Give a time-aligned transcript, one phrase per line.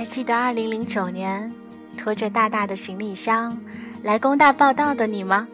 [0.00, 1.52] 还记得二零零九年
[1.98, 3.60] 拖着大大的行李箱
[4.02, 5.46] 来工大报道的你吗？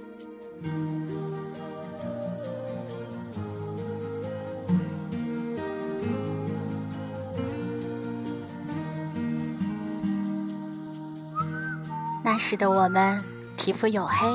[12.22, 13.20] 那时的我们，
[13.56, 14.28] 皮肤黝黑，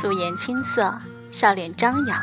[0.00, 0.96] 素颜青涩，
[1.30, 2.18] 笑脸张扬，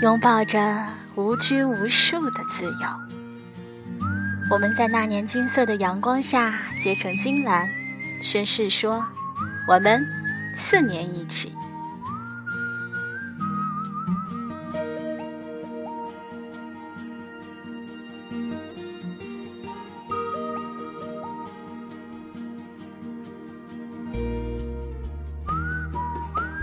[0.00, 0.82] 拥抱着
[1.14, 3.21] 无拘无束的自由。
[4.50, 7.66] 我们在那年金色的阳光下结成金兰，
[8.20, 9.02] 宣誓说：
[9.66, 10.06] 我们
[10.56, 11.54] 四年一起。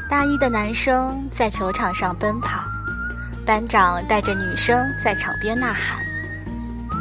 [0.08, 2.64] 大一的男生在球场上奔跑，
[3.46, 6.09] 班长带着女生在场边呐喊。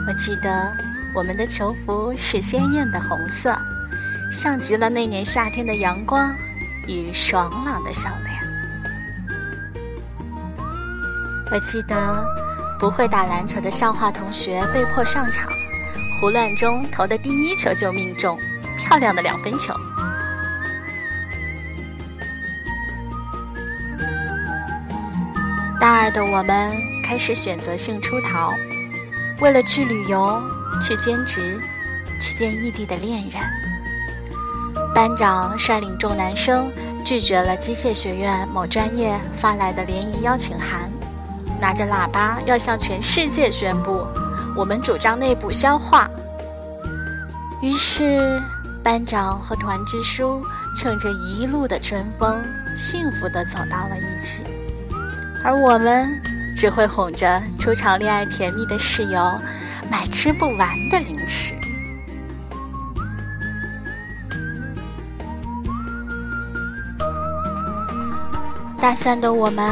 [0.09, 0.75] 我记得
[1.14, 3.55] 我们的球服是鲜艳的红色，
[4.33, 6.34] 像极了那年夏天的阳光
[6.87, 8.39] 与爽朗的笑脸。
[11.53, 12.25] 我记得
[12.81, 15.47] 不会打篮球的校花同学被迫上场，
[16.19, 18.39] 胡乱中投的第一球就命中，
[18.79, 19.75] 漂亮的两分球。
[25.79, 26.73] 大二的我们
[27.05, 28.55] 开始选择性出逃，
[29.41, 30.42] 为了去旅游、
[30.81, 31.61] 去兼职、
[32.20, 33.41] 去见异地的恋人。
[34.95, 36.72] 班长率领众男生
[37.05, 40.91] 拒绝了机械学院某专业发来的联谊邀请函，
[41.61, 44.05] 拿着喇叭要向全世界宣布，
[44.56, 46.11] 我们主张内部消化。
[47.62, 48.42] 于是，
[48.83, 50.42] 班长和团支书
[50.77, 52.42] 乘着一路的春风，
[52.77, 54.42] 幸福地走到了一起。
[55.45, 56.20] 而我们
[56.59, 59.41] 只会哄着初尝恋爱甜蜜的室友
[59.89, 61.55] 买吃不完的零食。
[68.80, 69.64] 大三的我们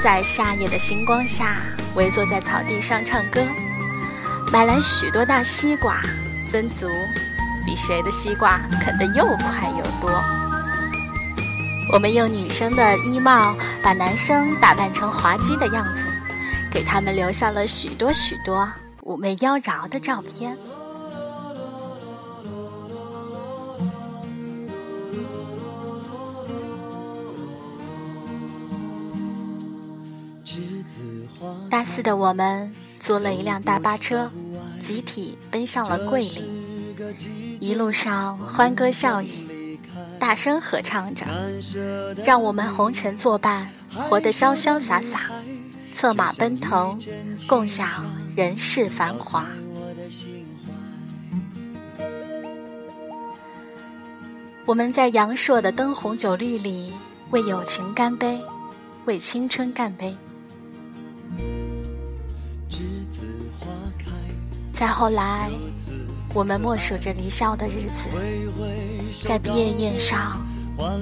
[0.00, 1.56] 在夏夜的星光下
[1.96, 3.44] 围坐在草地上唱歌，
[4.52, 6.00] 买来许多大西瓜，
[6.52, 6.86] 分组
[7.66, 10.08] 比谁的西瓜啃得又快又多。
[11.92, 16.06] 我们用女生的衣帽把男生打扮成滑稽的样子，
[16.72, 18.70] 给他们留下了许多许多
[19.02, 20.56] 妩媚妖娆的照片。
[31.68, 34.30] 大四的我们租了一辆大巴车，
[34.80, 39.78] 集体奔向了桂林，一路上欢歌笑语。
[40.18, 41.26] 大声合唱着，
[42.24, 45.30] 让我们红尘作伴，活得潇潇洒洒，
[45.92, 46.98] 策马奔腾，
[47.46, 47.88] 共享
[48.34, 49.46] 人世繁华。
[54.64, 56.92] 我们在阳朔的灯红酒绿里，
[57.30, 58.40] 为友情干杯，
[59.04, 60.16] 为青春干杯。
[64.72, 65.50] 再后来。
[66.34, 70.42] 我们默数着离校的日子，在毕业宴上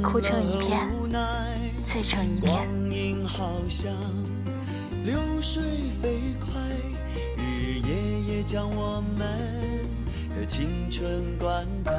[0.03, 0.91] 哭成一片，
[1.85, 2.69] 醉成一片。
[5.03, 5.63] 流水
[6.03, 6.61] 飞快，
[7.39, 9.27] 日日夜夜将我们
[10.39, 11.91] 的青春灌溉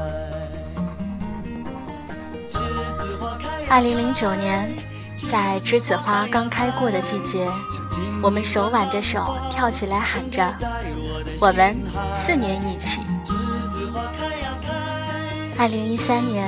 [3.67, 4.72] 二零零九年，
[5.31, 7.50] 在栀子花刚开过的季节，
[8.22, 10.53] 我们手挽着手跳起来喊着
[11.41, 11.75] ：“我们
[12.23, 13.00] 四年一起。”
[15.57, 16.47] 二零一三年，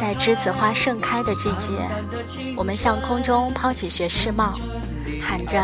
[0.00, 1.72] 在栀子花盛开的季节，
[2.56, 4.52] 我们向空中抛起学士帽，
[5.22, 5.62] 喊着：“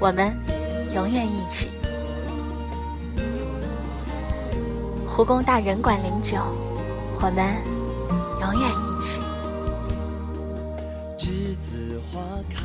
[0.00, 0.34] 我们
[0.94, 1.68] 永远一起。”
[5.06, 6.38] 胡工大人管零九，
[7.20, 7.56] 我们
[8.40, 9.20] 永远一起。
[11.18, 12.62] 栀子花开，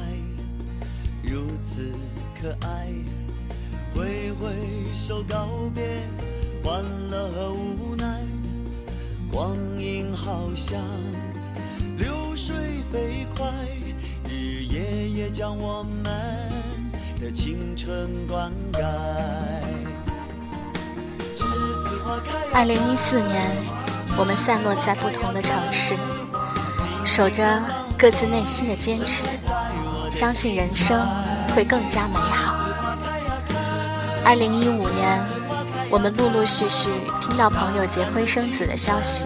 [1.23, 1.91] 如此
[2.39, 2.87] 可爱，
[3.95, 4.51] 挥挥
[4.93, 5.83] 手告别，
[6.63, 8.21] 欢乐和无奈。
[9.31, 10.81] 光阴好像
[11.97, 12.53] 流水
[12.91, 13.49] 飞快，
[14.27, 15.80] 日日夜夜将我
[17.31, 18.83] 青春灌溉。
[22.53, 23.49] 二零一四年，
[24.17, 25.95] 我们散落在不同的城市，
[27.05, 27.61] 守着
[27.97, 29.23] 各自内心的坚持，
[30.11, 31.01] 相信人生
[31.55, 32.55] 会更加美好。
[34.25, 35.21] 二零一五年。
[35.93, 36.89] 我们陆陆续续
[37.19, 39.25] 听到朋友结婚生子的消息，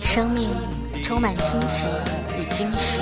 [0.00, 0.48] 生命
[1.02, 1.88] 充满新奇
[2.38, 3.00] 与惊喜。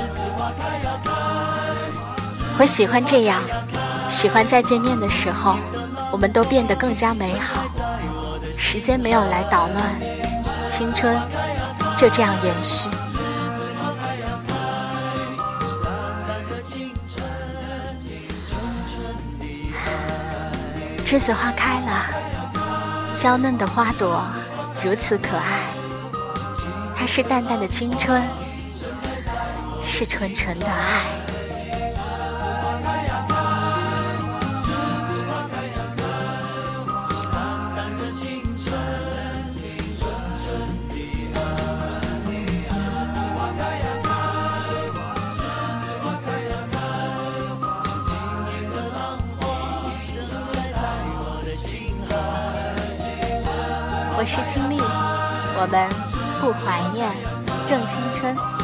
[2.58, 3.42] 我喜欢这样，
[4.12, 5.56] 喜欢再见面的时候，
[6.12, 7.64] 我们都变得更加美好，
[8.56, 9.84] 时间没有来捣乱，
[10.70, 11.18] 青春
[11.96, 12.90] 就这样延续。
[21.04, 22.06] 栀子花开了，
[23.16, 24.22] 娇嫩的花朵
[24.84, 25.66] 如此可爱。
[26.94, 28.22] 它是淡淡的青春，
[29.82, 31.06] 是纯纯的爱。
[54.22, 55.88] 我是青丽，我们
[56.40, 57.10] 不怀念，
[57.66, 58.61] 正青春。